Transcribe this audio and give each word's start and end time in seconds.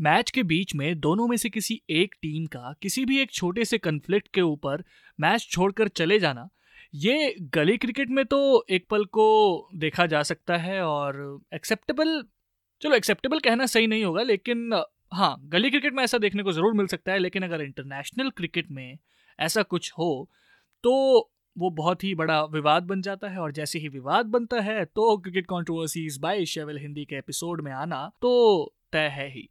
Match 0.00 0.30
के 0.30 0.42
बीच 0.42 0.74
में 0.74 0.98
दोनों 1.00 1.26
में 1.28 1.36
से 1.36 1.48
किसी 1.50 1.80
एक 1.90 2.14
टीम 2.22 2.46
का 2.46 2.74
किसी 2.82 3.04
भी 3.04 3.18
एक 3.20 3.30
छोटे 3.32 3.64
से 3.64 3.78
कन्फ्लिक्ट 3.78 4.28
के 4.34 4.40
ऊपर 4.40 4.84
मैच 5.18 5.46
छोड़कर 5.50 5.88
चले 5.90 6.18
जाना, 6.18 6.48
ये 6.94 7.34
गली 7.54 7.76
क्रिकेट 7.76 8.10
में 8.10 8.24
तो 8.24 8.64
एक 8.70 8.86
पल 8.90 9.04
को 9.06 9.68
देखा 9.76 10.06
जा 10.06 10.22
सकता 10.22 10.56
है 10.56 10.80
और 10.82 11.40
एक्सेप्टेबल 11.54 12.22
चलो 12.82 12.94
एक्सेप्टेबल 12.96 13.38
कहना 13.38 13.66
सही 13.66 13.86
नहीं 13.86 14.04
होगा, 14.04 14.22
लेकिन 14.22 14.82
हाँ 15.12 15.36
गली 15.44 15.70
क्रिकेट 15.70 15.94
में 15.94 16.02
ऐसा 16.04 16.18
देखने 16.18 16.42
को 16.42 16.52
ज़रूर 16.52 16.72
मिल 16.72 16.86
सकता 16.86 17.12
है, 17.12 17.18
लेकिन 17.18 17.42
अगर 17.42 17.62
इंटरनेशनल 17.62 18.30
क्रिकेट 18.30 18.70
में 18.70 18.98
ऐसा 19.38 19.62
कुछ 19.64 19.92
हो 19.98 20.28
तो 20.84 21.30
वो 21.56 21.70
बहुत 21.70 22.04
ही 22.04 22.14
बड़ा 22.14 22.42
विवाद 22.44 22.82
बन 22.82 23.00
जाता 23.02 23.28
है 23.28 23.38
और 23.38 23.52
जैसे 23.52 23.78
ही 23.78 23.88
विवाद 23.88 24.26
बनता 24.26 24.60
है 24.62 24.84
तो 24.84 25.16
cricket 25.16 25.46
controversies 25.46 26.18
by 26.18 26.44
Asiaville 26.46 26.78
Hindi 26.78 27.04
के 27.04 27.16
एपिसोड 27.16 27.60
में 27.60 27.72
आना 27.72 28.06
तो 28.22 28.74
तय 28.92 29.08
है 29.08 29.28
ही। 29.32 29.48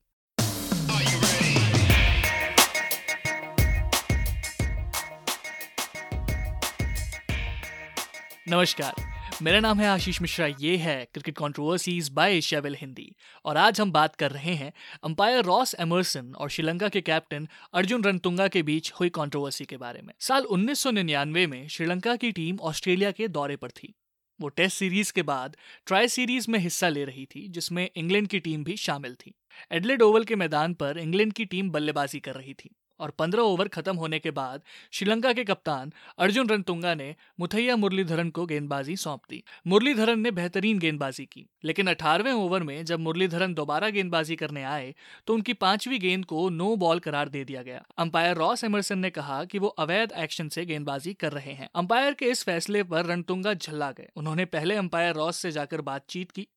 नमस्कार। 8.49 8.95
मेरा 9.41 9.59
नाम 9.59 9.79
है 9.79 9.87
आशीष 9.87 10.21
मिश्रा, 10.21 10.47
ये 10.47 10.77
है 10.77 11.07
cricket 11.13 11.37
controversies 11.37 12.09
by 12.09 12.41
Asiaville 12.41 12.75
Hindi 12.75 13.15
और 13.45 13.57
आज 13.57 13.81
हम 13.81 13.91
बात 13.91 14.15
कर 14.15 14.31
रहे 14.31 14.53
हैं 14.53 14.73
अंपायर 15.03 15.43
रॉस 15.43 15.75
एमरसन 15.79 16.33
और 16.33 16.49
श्रीलंका 16.49 16.89
के 16.89 17.01
कैप्टन 17.01 17.47
अर्जुन 17.73 18.03
रणतुंगा 18.03 18.47
के 18.47 18.63
बीच 18.63 18.91
हुई 18.91 19.09
कंट्रोवर्सी 19.09 19.65
के 19.65 19.77
बारे 19.77 20.01
में। 20.01 20.13
साल 20.19 20.43
1999 20.43 21.47
में 21.47 21.67
श्रीलंका 21.67 22.15
की 22.15 22.31
टीम 22.31 22.57
ऑस्ट्रेलिया 22.61 23.11
के 23.11 23.27
दौरे 23.27 23.55
पर 23.55 23.71
थी। 23.71 23.93
वो 24.41 24.47
टेस्ट 24.47 24.77
सीरीज़ 24.77 25.13
के 25.13 25.21
बाद 25.21 25.57
ट्राई 25.85 26.07
सीरीज़ 26.07 26.51
में 26.51 26.59
हिस्सा 26.59 26.89
ले 26.89 27.05
रही 27.05 27.25
थी, 27.25 27.47
जिसमें 27.47 27.89
इंग्लैंड 27.95 28.27
की 28.27 28.39
टीम 28.39 28.63
भी 28.63 28.77
शामिल 28.77 29.15
थी। 29.15 29.33
एडलेड 29.71 30.01
ओवल 30.01 30.23
के 30.23 30.35
मैदान 30.35 30.73
पर 30.73 30.97
इंग्लैंड 30.97 31.33
की 31.33 31.45
टीम 31.45 31.69
बल्लेबाजी 31.69 32.19
कर 32.19 32.35
रही 32.35 32.53
थी। 32.53 32.75
और 32.99 33.09
पंद्रह 33.19 33.41
ओवर 33.43 33.67
खत्म 33.67 33.95
होने 33.95 34.19
के 34.19 34.31
बाद 34.31 34.61
श्रीलंका 34.91 35.33
के 35.33 35.43
कप्तान 35.43 35.91
अर्जुन 36.17 36.49
रनतुंगा 36.49 36.93
ने 36.95 37.15
मुथैया 37.39 37.75
मुरलीधरन 37.75 38.29
को 38.29 38.45
गेंदबाजी 38.45 38.95
सौंप 38.97 39.21
दी। 39.29 39.43
मुरलीधरन 39.67 40.19
ने 40.19 40.31
बेहतरीन 40.31 40.79
गेंदबाजी 40.79 41.25
की, 41.25 41.45
लेकिन 41.63 41.87
अठारहवें 41.87 42.31
ओवर 42.33 42.63
में 42.63 42.85
जब 42.85 42.99
मुरलीधरन 42.99 43.53
दोबारा 43.53 43.89
गेंदबाजी 43.89 44.35
करने 44.35 44.63
आए 44.65 44.93
तो 45.27 45.33
उनकी 45.33 45.53
पांचवी 45.55 45.99
गेंद 45.99 46.25
को 46.25 46.47
नो 46.51 46.75
बॉल 46.77 46.99
करार 46.99 47.29
दे 47.29 47.43
दिया 47.43 47.61
गया। 47.63 47.83
अंपायर 47.97 48.35
रॉस 48.37 48.63
एमरसन 48.63 48.99
ने 48.99 49.09
कहा 49.11 49.43
कि 49.45 49.59
वो 49.59 49.67
अवैध 49.79 50.11
एक्शन 50.17 50.49
से 50.49 50.65
गेंदबाजी 50.65 51.13
कर 51.15 51.31
रहे 51.31 51.53
हैं। 51.53 51.69
अंपायर 51.75 52.13
के 52.13 52.25
इस 52.27 52.43
फैसले 52.43 52.83
पर 52.83 53.05
रणतुंगा 53.05 53.53
झल्ला 53.53 53.91
गए। 53.91 54.09
उन्होंने 54.15 54.45
पहले 54.47 54.75
अंपायर 54.75 55.15
रॉस 55.15 55.37
से 55.37 55.51
जाकर 55.51 55.81
बातचीत 55.83 56.31
की 56.31 56.47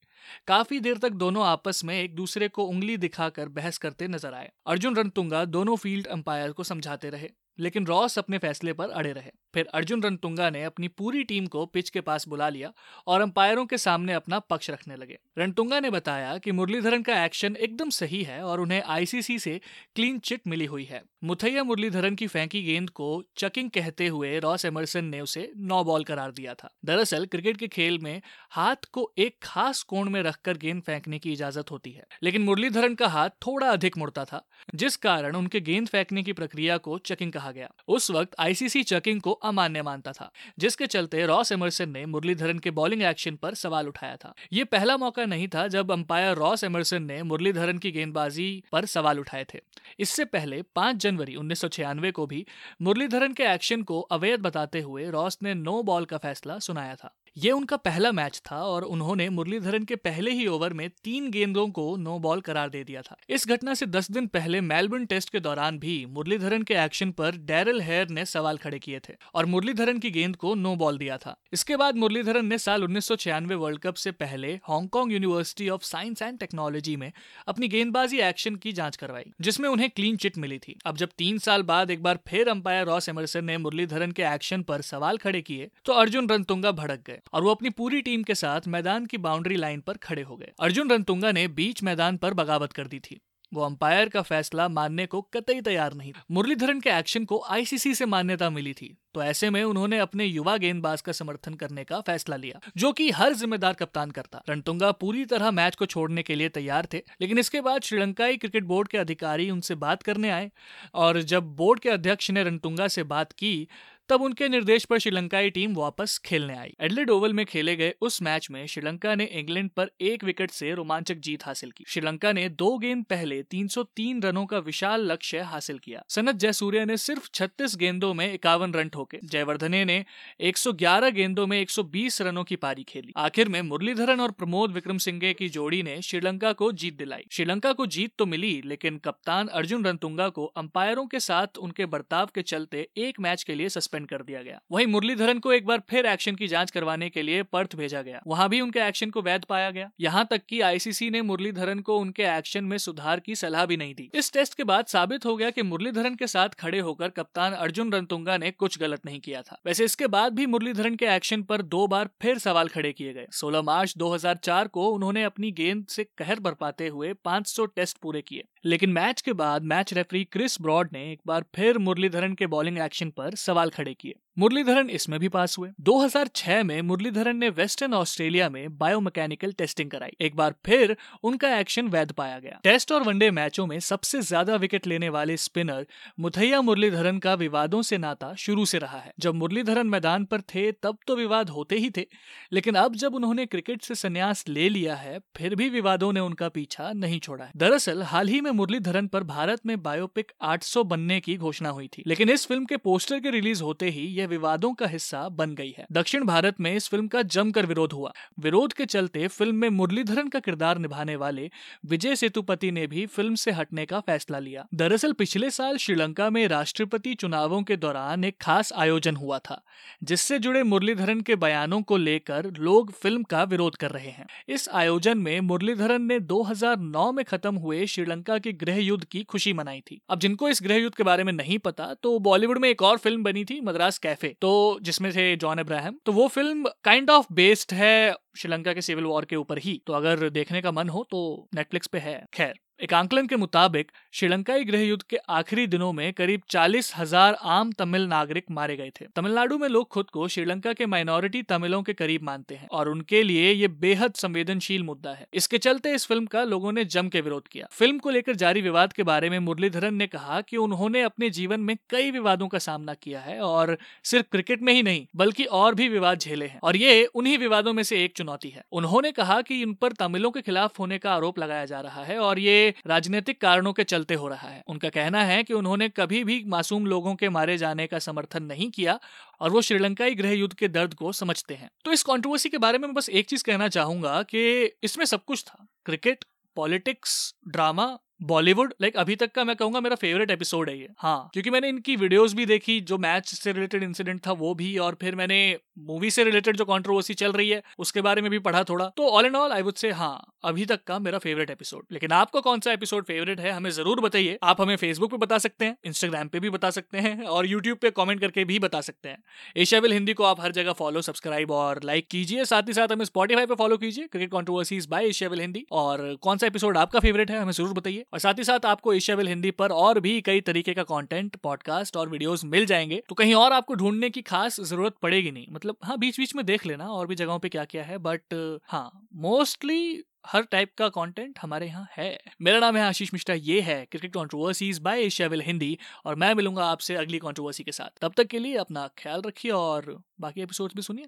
काफ़ी 0.46 0.80
देर 0.80 0.98
तक 0.98 1.10
दोनों 1.14 1.46
आपस 1.46 1.84
में 1.84 1.94
एक 2.00 2.14
दूसरे 2.14 2.48
को 2.48 2.64
उंगली 2.64 2.96
दिखाकर 2.96 3.48
बहस 3.50 3.78
करते 3.78 4.08
नज़र 4.08 4.34
आए। 4.34 4.50
अर्जुन 4.66 4.96
रणतुंगा 4.96 5.44
दोनों 5.44 5.76
फ़ील्ड 5.76 6.06
अंपायर 6.06 6.52
को 6.52 6.64
समझाते 6.64 7.10
रहे, 7.10 7.30
लेकिन 7.58 7.86
रॉस 7.86 8.18
अपने 8.18 8.38
फैसले 8.38 8.72
पर 8.72 8.90
अड़े 8.90 9.12
रहे। 9.12 9.30
फिर 9.54 9.66
अर्जुन 9.74 10.02
रणतुंगा 10.02 10.48
ने 10.50 10.62
अपनी 10.64 10.88
पूरी 10.88 11.22
टीम 11.24 11.46
को 11.46 11.64
पिच 11.66 11.90
के 11.90 12.00
पास 12.00 12.28
बुला 12.28 12.48
लिया 12.48 12.72
और 13.06 13.20
अंपायरों 13.20 13.64
के 13.66 13.78
सामने 13.78 14.12
अपना 14.12 14.38
पक्ष 14.40 14.70
रखने 14.70 14.96
लगे। 14.96 15.18
रणतुंगा 15.38 15.80
ने 15.80 15.90
बताया 15.90 16.36
कि 16.38 16.52
मुरलीधरन 16.52 17.02
का 17.02 17.24
एक्शन 17.24 17.56
एकदम 17.58 17.90
सही 17.92 18.22
है 18.22 18.42
और 18.42 18.60
उन्हें 18.60 18.82
आईसीसी 18.82 19.38
से 19.38 19.60
क्लीन 19.96 20.18
चिट 20.18 20.46
मिली 20.46 20.66
हुई 20.66 20.84
है। 20.84 21.02
मुथैया 21.24 21.62
मुरलीधरन 21.64 22.14
की 22.14 22.26
फेंकी 22.26 22.62
गेंद 22.62 22.88
को 22.90 23.22
चकिंग 23.36 23.70
कहते 23.70 24.06
हुए 24.08 24.38
रॉस 24.38 24.64
एमरसन 24.64 25.04
ने 25.04 25.20
उसे 25.20 25.50
नौ 25.56 25.82
बॉल 25.84 26.04
करार 26.04 26.30
दिया 26.32 26.54
था। 26.54 26.70
दरअसल 26.84 27.26
क्रिकेट 27.26 27.56
के 27.56 27.68
खेल 27.68 27.98
में 27.98 28.20
हाथ 28.50 28.84
को 28.92 29.10
एक 29.18 29.36
खास 29.42 29.82
कोण 29.82 30.08
में 30.10 30.22
रखकर 30.22 30.56
गेंद 30.58 30.82
फेंकने 30.82 31.18
की 31.18 31.32
इजाज़त 31.32 31.70
होती 31.70 31.90
है, 31.90 32.06
लेकिन 32.22 32.42
मुरलीधरन 32.42 32.94
का 32.94 33.08
हाथ 33.08 33.30
थोड़ा 33.46 33.68
अधिक 33.68 33.98
मुड़ता 33.98 34.24
था, 34.24 34.44
जिस 34.74 34.96
कारण 34.98 35.36
उनके 35.36 35.60
गेंद 35.62 35.88
फेंकने 35.88 36.22
की 36.22 36.32
प्रक्रिया 36.32 36.76
को 36.78 36.98
चकिंग 37.00 37.32
कहा 37.32 37.50
गया। 37.52 37.70
उस 37.88 38.10
वक्त 38.10 38.34
आईसीसी 38.38 38.82
चकिंग 38.84 39.20
को 39.20 39.32
अमान्य 39.44 39.82
मानता 39.82 40.12
था, 40.12 40.30
जिसके 40.58 40.86
चलते 40.86 41.24
रॉस 41.26 41.52
एमरसन 41.52 41.90
ने 41.90 42.04
मुरलीधरन 42.06 42.58
के 42.58 42.70
बॉलिंग 42.70 43.02
एक्शन 43.02 43.36
पर 43.36 43.54
सवाल 43.54 43.88
उठाया 43.88 44.16
था। 44.16 44.32
ये 44.52 44.64
पहला 44.64 44.96
मौका 44.96 45.24
नहीं 45.24 45.48
था 45.48 45.66
जब 45.68 45.92
अंपायर 45.92 46.36
रॉस 46.36 46.64
एमरसन 46.64 47.02
ने 47.02 47.22
मुरलीधरन 47.22 47.78
की 47.78 47.90
गेंदबाजी 47.90 48.62
पर 48.72 48.86
सवाल 48.86 49.18
उठाए 49.20 49.46
थे। 49.54 49.60
इससे 50.00 50.24
पहले 50.24 50.62
पाँच 50.74 50.96
जनवरी 50.96 51.36
उन्नीस 51.36 51.60
सौ 51.60 51.68
छियानवे 51.68 52.10
को 52.10 52.26
भी 52.26 52.44
मुरलीधरन 52.82 53.32
के 53.32 53.44
एक्शन 53.44 53.82
को 53.82 54.00
अवैध 54.00 54.40
बताते 54.40 54.80
हुए 54.80 55.10
रॉस 55.10 55.38
ने 55.42 55.54
नो 55.54 55.82
बॉल 55.82 56.04
का 56.04 56.18
फैसला 56.18 56.58
सुनाया 56.58 56.94
था। 56.94 57.14
ये 57.36 57.50
उनका 57.50 57.76
पहला 57.76 58.10
मैच 58.12 58.40
था 58.46 58.56
और 58.62 58.82
उन्होंने 58.82 59.28
मुरलीधरन 59.30 59.84
के 59.84 59.96
पहले 59.96 60.30
ही 60.30 60.46
ओवर 60.46 60.72
में 60.72 60.88
तीन 61.04 61.30
गेंदों 61.30 61.66
को 61.68 61.84
नो 61.96 62.18
बॉल 62.18 62.40
करार 62.40 62.68
दे 62.68 62.82
दिया 62.84 63.02
था। 63.02 63.16
इस 63.28 63.46
घटना 63.48 63.74
से 63.74 63.86
दस 63.86 64.10
दिन 64.10 64.26
पहले 64.26 64.60
मेलबर्न 64.60 65.06
टेस्ट 65.06 65.30
के 65.30 65.40
दौरान 65.40 65.78
भी 65.78 65.94
मुरलीधरन 66.06 66.62
के 66.62 66.74
एक्शन 66.74 67.10
पर 67.10 67.36
डेरल 67.42 67.80
हेयर 67.80 68.08
ने 68.08 68.24
सवाल 68.24 68.56
खड़े 68.56 68.78
किए 68.78 69.00
थे 69.00 69.14
और 69.34 69.46
मुरलीधरन 69.46 69.98
की 69.98 70.10
गेंद 70.10 70.36
को 70.36 70.54
नो 70.54 70.74
बॉल 70.76 70.98
दिया 70.98 71.16
था। 71.16 71.36
इसके 71.52 71.76
बाद 71.76 71.96
मुरलीधरन 71.96 72.46
ने 72.46 72.58
साल 72.58 72.84
उन्नीस 72.84 73.06
सौ 73.06 73.16
छियानवे 73.16 73.54
वर्ल्ड 73.54 73.80
कप 73.80 73.94
से 73.94 74.10
पहले 74.12 74.52
Hong Kong 74.64 75.12
University 75.12 75.68
of 75.68 75.84
Science 75.84 76.22
and 76.22 76.38
Technology 76.38 76.96
में 76.96 77.10
अपनी 77.48 77.68
गेंदबाजी 77.68 78.20
एक्शन 78.20 78.56
की 78.56 78.72
जाँच 78.72 78.96
करवाई, 78.96 79.32
जिसमें 79.40 79.68
उन्हें 79.68 79.90
क्लीन 79.90 80.16
चिट 80.16 80.38
मिली 80.38 80.58
थी। 80.58 80.78
अब 80.86 80.96
जब 80.96 81.08
तीन 81.18 81.38
साल 81.38 81.62
बाद 81.62 81.90
एक 81.90 82.02
बार 82.02 82.18
फिर 82.28 82.48
अंपायर 82.48 82.86
रॉस 82.86 83.08
एमरसन 83.08 83.44
ने 83.44 83.58
मुरलीधरन 83.58 84.12
के 84.12 84.22
एक्शन 84.24 84.62
पर 84.62 84.82
सवाल 84.82 85.18
खड़े 85.18 85.42
किए 85.42 85.70
तो 85.84 85.92
अर्जुन 85.94 86.28
रणतुंगा 86.28 86.72
भड़क 86.72 87.04
गए। 87.06 87.20
और 87.32 87.42
वो 87.42 87.50
अपनी 87.50 87.70
पूरी 87.70 88.02
टीम 88.02 88.22
के 88.22 88.34
साथ 88.34 88.68
मैदान 88.68 89.06
की 89.06 89.18
बाउंड्री 89.18 89.56
लाइन 89.56 89.80
पर 89.80 89.96
खड़े 89.96 90.22
हो 90.22 90.36
गए। 90.36 90.52
अर्जुन 90.60 90.90
रणतुंगा 90.90 91.32
ने 91.32 91.48
बीच 91.48 91.82
मैदान 91.82 92.16
पर 92.16 92.34
बगावत 92.34 92.72
कर 92.72 92.86
दी 92.86 92.98
थी। 93.00 93.20
वो 93.52 93.62
अंपायर 93.62 94.08
का 94.08 94.20
फैसला 94.22 94.68
मानने 94.68 95.04
को 95.06 95.20
कतई 95.22 95.60
तैयार 95.60 95.94
नहीं 95.94 96.12
मुरलीधरन 96.30 96.80
के 96.80 96.90
एक्शन 96.90 97.24
को 97.24 97.40
आईसीसी 97.48 97.94
से 97.94 98.06
मान्यता 98.06 98.48
मिली 98.50 98.72
थी। 98.72 98.96
तो 99.14 99.22
ऐसे 99.22 99.50
में 99.50 99.62
उन्होंने 99.64 99.98
अपने 99.98 100.24
युवा 100.24 100.56
गेंदबाज 100.56 101.00
का 101.00 101.12
समर्थन 101.12 101.54
करने 101.54 101.84
का 101.84 102.00
फैसला 102.00 102.36
लिया, 102.36 102.60
जो 102.76 102.92
कि 102.92 103.10
हर 103.10 103.32
जिम्मेदार 103.32 103.72
कप्तान 103.72 104.10
करता। 104.10 104.42
रणतुंगा 104.48 104.90
पूरी 104.92 105.24
तरह 105.24 105.50
मैच 105.50 105.74
को 105.76 105.86
छोड़ने 105.86 106.22
के 106.22 106.34
लिए 106.34 106.48
तैयार 106.48 106.88
थे, 106.92 107.02
लेकिन 107.20 107.38
इसके 107.38 107.60
बाद 107.60 107.82
श्रीलंकाई 107.82 108.36
क्रिकेट 108.36 108.64
बोर्ड 108.64 108.88
के 108.88 108.98
अधिकारी 108.98 109.50
उनसे 109.50 109.74
बात 109.74 110.02
करने 110.02 110.30
आए 110.30 110.50
और 110.94 111.20
जब 111.22 111.54
बोर्ड 111.56 111.80
के 111.80 111.88
अध्यक्ष 111.88 112.30
ने 112.30 112.44
रणतुंगा 112.44 112.88
से 112.88 113.02
बात 113.02 113.32
की 113.32 113.68
तब 114.08 114.22
उनके 114.22 114.48
निर्देश 114.48 114.84
पर 114.84 114.98
श्रीलंकाई 114.98 115.50
टीम 115.50 115.74
वापस 115.74 116.18
खेलने 116.18 116.56
आई। 116.56 116.74
एडलेड 116.80 117.10
ओवल 117.10 117.32
में 117.32 117.46
खेले 117.46 117.76
गए 117.76 117.94
उस 118.00 118.22
मैच 118.22 118.48
में 118.50 118.66
श्रीलंका 118.66 119.14
ने 119.14 119.24
इंग्लैंड 119.24 119.70
पर 119.70 119.90
एक 120.00 120.24
विकेट 120.24 120.50
से 120.50 120.74
रोमांचक 120.74 121.14
जीत 121.14 121.46
हासिल 121.46 121.70
की। 121.70 121.84
श्रीलंका 121.88 122.32
ने 122.32 122.48
दो 122.48 122.78
गेंद 122.78 123.04
पहले 123.04 123.42
303 123.42 124.22
रनों 124.22 124.46
का 124.46 124.58
विशाल 124.58 125.12
लक्ष्य 125.12 125.38
हासिल 125.38 125.78
किया। 125.78 126.02
सनत 126.08 126.34
जयसूर्या 126.34 126.84
ने 126.84 126.96
सिर्फ़ 126.96 127.30
36 127.34 127.76
गेंदों 127.76 128.14
में 128.14 128.34
इक्यावन 128.34 128.74
रन 128.74 128.88
ठोके। 128.88 129.18
जयवर्धने 129.24 129.84
ने 129.84 130.04
111 130.40 131.10
गेंदों 131.10 131.46
में 131.46 131.60
120 131.60 132.22
रनों 132.22 132.44
की 132.44 132.56
पारी 132.56 132.82
खेली। 132.82 133.12
आखिर 133.16 133.48
में 133.48 133.62
मुरलीधरन 133.62 134.20
और 134.20 134.30
प्रमोद 134.30 134.72
विक्रम 134.72 134.98
सिंह 134.98 135.32
की 135.32 135.48
जोड़ी 135.48 135.82
ने 135.82 136.02
श्रीलंका 136.02 136.52
को 136.52 136.72
जीत 136.72 136.98
दिलाई। 136.98 137.24
श्रीलंका 137.32 137.72
को 137.72 137.86
जीत 137.86 138.12
तो 138.18 138.26
मिली, 138.26 138.62
लेकिन 138.64 138.98
कप्तान 138.98 139.48
अर्जुन 139.48 139.84
रनतुंगा 139.84 140.28
को 140.28 140.46
अंपायरों 140.46 141.06
के 141.06 141.20
साथ 141.20 141.58
उनके 141.58 141.86
बर्ताव 141.86 142.28
के 142.34 142.42
चलते 142.42 142.88
एक 142.96 143.20
मैच 143.20 143.42
के 143.42 143.54
लिए 143.54 143.68
सस्पेंड 143.68 144.01
सस्पेंड 144.02 144.08
कर 144.08 144.24
दिया 144.24 144.42
गया। 144.42 144.60
वहीं 144.72 144.86
मुरलीधरन 144.86 145.38
को 145.38 145.52
एक 145.52 145.66
बार 145.66 145.82
फिर 145.90 146.06
एक्शन 146.06 146.34
की 146.34 146.48
जाँच 146.48 146.70
करवाने 146.70 147.08
के 147.10 147.22
लिए 147.22 147.42
पर्थ 147.42 147.76
भेजा 147.76 148.02
गया। 148.02 148.20
वहाँ 148.26 148.48
भी 148.48 148.60
उनके 148.60 148.80
एक्शन 148.80 149.10
को 149.10 149.22
वैध 149.22 149.44
पाया 149.44 149.70
गया। 149.70 149.90
यहाँ 150.00 150.26
तक 150.30 150.42
कि 150.48 150.60
आईसीसी 150.60 151.10
ने 151.10 151.22
मुरलीधरन 151.22 151.80
को 151.80 151.98
उनके 151.98 152.22
एक्शन 152.22 152.64
में 152.64 152.78
सुधार 152.78 153.20
की 153.20 153.34
सलाह 153.34 153.66
भी 153.66 153.76
नहीं 153.76 153.94
दी। 153.94 154.10
इस 154.14 154.32
टेस्ट 154.32 154.54
के 154.54 154.64
बाद 154.64 154.86
साबित 154.86 155.26
हो 155.26 155.36
गया 155.36 155.50
कि 155.50 155.62
मुरलीधरन 155.62 156.14
के 156.14 156.26
साथ 156.26 156.48
खड़े 156.48 156.78
होकर 156.78 157.08
कप्तान 157.08 157.52
अर्जुन 157.52 157.92
रनतुंगा 157.92 158.36
ने 158.38 158.50
कुछ 158.50 158.78
गलत 158.78 159.06
नहीं 159.06 159.20
किया 159.20 159.42
था। 159.42 159.60
वैसे 159.66 159.84
इसके 159.84 160.06
बाद 160.06 160.32
भी 160.32 160.46
मुरलीधरन 160.46 160.96
के 160.96 161.06
एक्शन 161.06 161.42
पर 161.42 161.62
दो 161.62 161.86
बार 161.86 162.08
फिर 162.22 162.38
सवाल 162.38 162.68
खड़े 162.68 162.92
किए 162.92 163.12
गए। 163.12 163.26
16 163.32 163.62
मार्च 163.62 163.94
2004 163.96 164.68
को 164.68 164.88
उन्होंने 164.88 165.24
अपनी 165.24 165.52
गेंद 165.52 165.86
से 165.88 166.04
कहर 166.04 166.40
बरपाते 166.40 166.88
हुए 166.88 167.12
500 167.12 167.66
टेस्ट 167.66 167.98
पूरे 167.98 168.22
किए। 168.22 168.44
लेकिन 168.64 168.90
मैच 168.92 169.20
के 169.20 169.32
बाद 169.32 169.64
मैच 169.64 169.92
रेफरी 169.94 170.24
क्रिस 170.24 170.60
ब्रॉड 170.60 170.88
ने 170.92 171.12
एक 171.12 171.20
बार 171.26 171.44
फिर 171.54 171.78
मुरलीधरन 171.78 172.34
के 172.34 172.46
बॉलिंग 172.46 172.78
एक्शन 172.78 173.10
पर 173.10 173.34
सवाल 173.34 173.70
खड़े 173.70 173.94
किए। 173.94 174.14
मुरलीधरन 174.38 174.90
इसमें 174.90 175.20
भी 175.20 175.28
पास 175.28 175.58
हुए। 175.58 175.70
2006 175.80 176.62
में 176.62 176.82
मुरलीधरन 176.82 177.36
ने 177.36 177.48
वेस्टर्न 177.48 177.94
ऑस्ट्रेलिया 177.94 178.50
में 178.50 178.78
बायोमैकेनिकल 178.78 179.52
टेस्टिंग 179.52 179.90
कराई। 179.90 180.10
एक 180.20 180.36
बार 180.36 180.54
फिर 180.66 180.96
उनका 181.22 181.58
एक्शन 181.58 181.88
वैध 181.88 182.12
पाया 182.12 182.38
गया। 182.38 182.60
टेस्ट 182.64 182.92
और 182.92 183.02
वनडे 183.02 183.30
मैचों 183.30 183.66
में 183.66 183.80
सबसे 183.80 184.20
ज़्यादा 184.20 184.56
विकेट 184.56 184.86
लेने 184.86 185.08
वाले 185.08 185.36
स्पिनर 185.36 185.86
मुथैया 186.20 186.62
मुरलीधरन 186.62 187.18
का 187.18 187.34
विवादों 187.34 187.82
से 187.82 187.98
नाता 187.98 188.34
शुरू 188.34 188.64
से 188.64 188.78
रहा 188.78 188.98
है। 188.98 189.12
जब 189.18 189.34
मुरलीधरन 189.34 189.86
मैदान 189.86 190.24
पर 190.24 190.40
थे, 190.40 190.72
तब 190.72 190.98
तो 191.06 191.16
विवाद 191.16 191.50
होते 191.50 191.76
ही 191.76 191.90
थे, 191.90 192.06
लेकिन 192.52 192.74
अब 192.74 192.94
जब 192.94 193.14
उन्होंने 193.14 193.46
क्रिकेट 193.46 193.82
से 193.82 193.94
संन्यास 193.94 194.44
ले 194.48 194.68
लिया 194.68 194.94
है, 194.94 195.20
फिर 195.36 195.54
भी 195.54 195.68
विवादों 195.68 196.12
ने 196.12 196.20
उनका 196.20 196.48
पीछा 196.48 196.92
नहीं 196.92 197.20
छोड़ा 197.20 197.44
है। 197.44 197.52
दरअसल, 197.56 198.02
हाल 198.02 198.28
ही 198.28 198.40
में 198.40 198.50
मुरलीधरन 198.50 199.06
पर 199.06 199.22
भारत 199.22 199.66
में 199.66 199.82
बायोपिक 199.82 200.32
800 200.42 200.84
बनने 200.84 201.20
की 201.20 201.36
घोषणा 201.36 201.68
हुई 201.68 201.88
थी। 201.88 202.02
लेकिन 202.06 202.28
इस 202.28 202.46
फ़िल्म 202.46 202.64
के 202.64 202.76
पोस्टर 202.76 203.20
के 203.20 203.30
रिलीज़ 203.30 203.62
होते 203.62 203.90
ही 203.90 204.21
यह 204.22 204.28
विवादों 204.28 204.72
का 204.74 204.86
हिस्सा 204.86 205.28
बन 205.30 205.54
गई 205.54 205.74
है। 205.78 205.86
दक्षिण 205.92 206.24
भारत 206.24 206.60
में 206.60 206.74
इस 206.74 206.88
फ़िल्म 206.88 207.08
का 207.08 207.22
जमकर 207.34 207.66
विरोध 207.66 207.92
हुआ। 207.92 208.12
विरोध 208.40 208.72
के 208.72 208.84
चलते 208.86 209.26
फ़िल्म 209.28 209.56
में 209.56 209.68
मुरलीधरन 209.72 210.28
का 210.28 210.40
किरदार 210.40 210.78
निभाने 210.78 211.16
वाले 211.16 211.50
विजय 211.86 212.16
सेतुपति 212.16 212.70
ने 212.70 212.86
भी 212.86 213.06
फ़िल्म 213.08 213.34
से 213.34 213.50
हटने 213.52 213.86
का 213.86 214.00
फैसला 214.02 214.38
लिया। 214.38 214.66
दरअसल 214.74 215.12
पिछले 215.14 215.50
साल 215.50 215.76
श्रीलंका 215.76 216.28
में 216.30 216.46
राष्ट्रपति 216.48 217.14
चुनावों 217.14 217.62
के 217.62 217.76
दौरान 217.76 218.24
एक 218.24 218.36
खास 218.40 218.72
आयोजन 218.74 219.16
हुआ 219.16 219.38
था, 219.40 219.60
जिससे 220.02 220.38
जुड़े 220.38 220.62
मुरलीधरन 220.64 221.20
के 221.20 221.36
बयानों 221.36 221.80
को 221.82 221.96
लेकर 221.98 222.50
लोग 222.58 222.92
फ़िल्म 222.92 223.22
का 223.24 223.42
विरोध 223.44 223.76
कर 223.76 223.90
रहे 223.90 224.10
हैं। 224.10 224.26
इस 224.48 224.68
आयोजन 224.74 225.18
में 225.18 225.40
मुरलीधरन 225.42 226.02
ने 226.02 226.18
2009 226.22 227.10
में 227.12 227.24
खत्म 227.24 227.54
हुए 227.56 227.86
श्रीलंका 227.86 228.38
के 228.38 228.52
गृह 228.54 228.78
युद्ध 228.78 229.04
की 229.04 229.22
खुशी 229.24 229.52
मनाई 229.52 229.80
थी। 229.80 230.00
अब 230.10 230.18
जिनको 230.18 230.48
इस 230.48 230.60
गृह 230.62 230.76
युद्ध 230.76 230.94
के 230.96 231.02
बारे 231.02 231.24
में 231.24 231.32
नहीं 231.32 231.58
पता 231.60 231.92
तो 231.94 232.18
बॉलीवुड 232.20 232.58
में 232.58 232.68
एक 232.68 232.82
और 232.82 232.98
फ़िल्म 232.98 233.22
बनी 233.22 233.44
थी, 233.44 233.60
मद्रास 233.60 233.98
कैफ़े 234.12 234.34
तो 234.40 234.78
जिसमें 234.82 235.12
थे 235.12 235.36
जॉन 235.36 235.58
अब्राहम 235.58 235.98
तो 236.06 236.12
वो 236.12 236.28
फ़िल्म 236.28 236.68
काइंड 236.84 237.10
ऑफ़ 237.10 237.26
बेस्ड 237.32 237.72
है 237.74 238.14
श्रीलंका 238.38 238.72
के 238.72 238.80
सिविल 238.80 239.04
वॉर 239.04 239.24
के 239.24 239.36
ऊपर 239.36 239.58
ही। 239.58 239.80
तो 239.86 239.92
अगर 239.92 240.28
देखने 240.30 240.62
का 240.62 240.72
मन 240.72 240.88
हो 240.88 241.06
तो 241.10 241.48
नेटफ्लिक्स 241.54 241.86
पे 241.86 241.98
है। 241.98 242.24
खैर। 242.34 242.54
एक 242.82 242.92
आंकलन 242.94 243.26
के 243.26 243.36
मुताबिक, 243.36 243.90
श्रीलंकाई 244.12 244.64
गृह 244.64 244.80
युद्ध 244.80 245.02
के 245.02 245.16
आखिरी 245.30 245.66
दिनों 245.66 245.92
में 245.92 246.12
करीब 246.12 246.40
चालीस 246.50 246.90
हज़ार 246.96 247.36
आम 247.46 247.70
तमिल 247.72 248.06
नागरिक 248.08 248.44
मारे 248.50 248.76
गए 248.76 248.90
थे। 248.90 249.04
तमिलनाडु 249.16 249.58
में 249.58 249.68
लोग 249.68 249.88
खुद 249.88 250.08
को 250.10 250.26
श्रीलंका 250.28 250.72
के 250.72 250.86
माइनॉरिटी 250.86 251.42
तमिलों 251.44 251.82
के 251.82 251.92
करीब 251.92 252.22
मानते 252.22 252.54
हैं, 252.54 252.68
और 252.68 252.88
उनके 252.88 253.22
लिए 253.22 253.52
ये 253.52 253.68
बेहद 253.76 254.14
संवेदनशील 254.14 254.82
मुद्दा 254.82 255.10
है। 255.10 255.26
इसके 255.34 255.58
चलते 255.58 255.92
इस 255.94 256.06
फ़िल्म 256.06 256.26
का 256.26 256.42
लोगों 256.44 256.72
ने 256.72 256.84
जम 256.86 257.08
के 257.08 257.20
विरोध 257.20 257.46
किया। 257.48 257.66
फ़िल्म 257.72 257.98
को 257.98 258.10
लेकर 258.10 258.36
जारी 258.36 258.60
विवाद 258.62 258.92
के 258.92 259.02
बारे 259.02 259.30
में 259.30 259.38
मुरलीधरन 259.40 259.94
ने 259.94 260.06
कहा 260.08 260.40
कि 260.40 260.56
उन्होंने 260.56 261.02
अपने 261.02 261.30
जीवन 261.30 261.60
में 261.60 261.76
कई 261.90 262.10
विवादों 262.10 262.48
का 262.48 262.58
सामना 262.58 262.94
किया 262.96 263.20
है, 263.20 263.38
और 263.40 263.76
सिर्फ़ 264.04 264.26
क्रिकेट 264.32 264.62
में 264.62 264.72
ही 264.72 264.82
नहीं, 264.82 265.06
बल्कि 265.16 265.44
और 265.60 265.74
भी 265.74 265.88
विवाद 265.88 266.18
झेले 266.18 266.46
हैं, 266.46 266.58
और 266.60 266.76
ये 266.76 267.04
उन्ही 267.06 267.36
विवादों 267.36 267.72
में 267.72 267.82
से 267.82 268.04
एक 268.04 268.16
चुनौती 268.16 268.48
है। 268.48 268.64
उन्होंने 268.72 269.12
कहा 269.12 269.40
कि 269.42 269.62
इन 269.62 269.74
पर 269.74 269.92
तमिलों 269.94 270.30
के 270.30 270.42
खिलाफ 270.42 270.78
होने 270.78 270.98
का 270.98 271.14
आरोप 271.14 271.38
लगाया 271.38 271.64
जा 271.66 271.80
रहा 271.80 272.04
है, 272.04 272.18
और 272.20 272.38
ये 272.40 272.70
राजनीतिक 272.86 273.40
कारणों 273.40 273.72
के 273.72 273.84
चलते 273.84 274.14
हो 274.14 274.28
रहा 274.28 274.48
है। 274.48 274.62
उनका 274.66 274.88
कहना 274.88 275.22
है 275.24 275.42
कि 275.42 275.54
उन्होंने 275.54 275.88
कभी 275.88 276.22
भी 276.24 276.42
मासूम 276.46 276.86
लोगों 276.86 277.14
के 277.14 277.28
मारे 277.28 277.56
जाने 277.58 277.86
का 277.86 277.98
समर्थन 277.98 278.42
नहीं 278.42 278.70
किया 278.70 278.98
और 279.40 279.50
वो 279.50 279.60
श्रीलंकाई 279.60 280.14
गृह 280.14 280.32
युद्ध 280.32 280.54
के 280.54 280.68
दर्द 280.68 280.94
को 280.94 281.12
समझते 281.12 281.54
हैं। 281.54 281.70
तो 281.84 281.92
इस 281.92 282.02
कंट्रोवर्सी 282.02 282.48
के 282.48 282.58
बारे 282.58 282.78
में 282.78 282.88
मैं 282.88 282.94
बस 282.94 283.08
एक 283.08 283.28
चीज़ 283.28 283.44
कहना 283.44 283.68
चाहूँगा 283.68 284.22
कि 284.22 284.64
इसमें 284.82 285.04
सब 285.04 285.24
कुछ 285.24 285.44
था। 285.44 285.66
Cricket, 285.86 286.24
politics, 286.56 287.34
drama, 287.48 287.98
Bollywood, 288.22 288.74
like 288.82 288.96
अभी 288.96 289.14
तक 289.16 289.32
का 289.32 289.44
मैं 289.44 289.54
कहूँगा 289.56 289.80
मेरा 289.80 289.96
फेवरेट 289.96 290.30
एपिसोड 290.30 290.68
है 290.70 290.78
ये। 290.78 290.88
हाँ 290.98 291.30
क्योंकि 291.32 291.50
मैंने 291.50 291.68
इनकी 291.68 291.96
वीडियोस 291.96 292.34
भी 292.34 292.46
देखी, 292.46 292.80
जो 292.80 292.98
मैच 292.98 293.28
से 293.28 293.52
रिलेटेड 293.52 293.82
इंसिडेंट 293.82 294.20
था 294.26 294.32
वो 294.32 294.54
भी 294.54 294.76
और 294.78 294.96
फिर 295.00 295.14
मैंने 295.14 295.58
मूवी 295.76 296.10
से 296.10 296.24
रिलेटेड 296.24 296.56
जो 296.56 296.64
कंट्रोवर्सी 296.64 297.14
चल 297.14 297.32
रही 297.32 297.48
है, 297.48 297.62
उसके 297.78 298.00
बारे 298.00 298.22
में 298.22 298.30
भी 298.30 298.38
पढ़ा 298.38 298.62
थोड़ा। 298.64 298.86
तो 298.96 299.08
all 299.08 299.26
and 299.26 299.36
all 299.36 299.52
I 299.52 299.62
would 299.62 299.74
say 299.74 299.90
हाँ 299.90 300.34
अभी 300.44 300.64
तक 300.64 300.84
का 300.84 300.98
मेरा 300.98 301.18
फेवरेट 301.18 301.50
एपिसोड 301.50 301.84
लेकिन 301.92 302.12
आपको 302.12 302.40
कौन 302.40 302.60
सा 302.60 302.72
एपिसोड 302.72 303.04
फेवरेट 303.04 303.40
है, 303.40 303.50
हमें 303.50 303.70
ज़रूर 303.70 304.00
बताइए। 304.00 304.38
आप 304.42 304.60
हमें 304.60 304.74
फेसबुक 304.76 305.10
पे 305.10 305.16
बता 305.16 305.38
सकते 305.38 305.64
हैं 305.64 305.76
इंस्टाग्राम 305.84 306.28
पे 306.28 306.40
भी 306.40 306.50
बता 306.50 306.70
सकते 306.70 306.98
हैं, 306.98 307.22
और 307.22 307.46
यूट्यूब 307.46 307.78
पे 307.78 307.90
कॉमेंट 307.90 308.20
करके 308.20 308.44
भी 308.44 308.58
बता 308.58 308.80
सकते 308.80 309.08
हैं। 309.08 309.22
एशियाविल 309.56 309.92
हिंदी 309.92 310.12
को 310.12 310.24
आप 310.24 310.40
हर 310.40 310.52
जगह 310.52 310.72
फॉलो 310.72 311.02
सब्सक्राइब 311.02 311.50
और 311.50 311.80
लाइक 311.84 312.08
कीजिए। 312.08 312.44
साथ 312.44 312.68
ही 312.68 312.72
साथ 312.72 312.92
हमें 312.92 313.04
स्पॉटीफाई 313.04 313.46
पे 313.46 313.54
फॉलो 313.54 313.76
कीजिए 313.76 314.06
cricket 314.06 314.30
controversies 314.30 314.86
by 314.86 315.06
Asiaville 315.06 315.40
Hindi 315.40 315.66
और 315.72 316.16
कौन 316.22 316.38
सा 316.38 316.46
एपिसोड 316.46 316.76
आपका 316.76 317.00
फेवरेट 317.00 317.30
है, 317.30 317.38
हमें 317.38 317.52
ज़रूर 317.52 317.72
बताइए। 317.72 318.04
और 318.12 318.18
साथ 318.18 318.34
ही 318.34 318.44
साथ 318.44 318.66
आपको 318.66 318.92
एशिया 318.92 319.12
एशियाविल 319.12 319.28
हिंदी 319.28 319.50
पर 319.50 319.72
और 319.72 319.98
भी 320.00 320.20
कई 320.20 320.40
तरीके 320.40 320.72
का 320.74 320.82
कॉन्टेंट 320.82 321.36
पॉडकास्ट 321.36 321.96
और 321.96 322.08
वीडियोज़ 322.08 322.44
मिल 322.46 322.66
जाएँगे। 322.66 323.02
तो 323.08 323.14
कहीं 323.14 323.34
और 323.34 323.52
आपको 323.52 323.74
ढूँढने 323.74 324.10
की 324.10 324.22
खास 324.22 324.60
ज़रूरत 324.60 324.94
पड़ेगी 325.02 325.30
नहीं। 325.30 325.46
मतलब 325.62 325.76
हाँ 325.84 325.96
बीच 325.98 326.18
बीच 326.18 326.34
में 326.34 326.44
देख 326.46 326.64
लेना 326.66 326.86
और 326.90 327.06
भी 327.06 327.14
जगहों 327.14 327.38
पे 327.38 327.48
क्या 327.48 327.64
क्या 327.64 327.82
है 327.84 327.98
बट 327.98 328.34
हाँ 328.68 329.08
मोस्टली 329.16 330.02
हर 330.26 330.42
टाइप 330.42 330.72
का 330.78 330.88
कंटेंट 330.88 331.38
हमारे 331.42 331.66
यहाँ 331.66 331.86
है। 331.96 332.18
मेरा 332.42 332.58
नाम 332.60 332.76
है 332.76 332.82
आशीष 332.82 333.12
मिश्रा, 333.14 333.34
ये 333.34 333.60
है 333.60 333.84
cricket 333.86 334.12
controversies 334.14 334.78
by 334.78 335.02
Asiaville 335.04 335.40
Hindi 335.40 335.76
और 336.06 336.14
मैं 336.14 336.32
मिलूँगा 336.34 336.64
आपसे 336.66 336.94
अगली 336.96 337.18
कंट्रोवर्सी 337.18 337.64
के 337.64 337.72
साथ। 337.72 338.00
तब 338.00 338.12
तक 338.16 338.26
के 338.26 338.38
लिए 338.38 338.56
अपना 338.56 338.88
ख्याल 338.98 339.22
रखिए 339.26 339.50
और 339.52 339.96
बाकी 340.20 340.42
एपिसोड 340.42 340.72
भी 340.76 340.82
सुनिए। 340.82 341.06